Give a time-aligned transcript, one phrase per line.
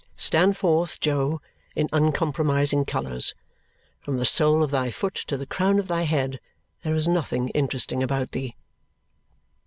[0.17, 1.41] Stand forth, Jo,
[1.75, 3.35] in uncompromising colours!
[3.99, 6.39] From the sole of thy foot to the crown of thy head,
[6.81, 8.55] there is nothing interesting about thee.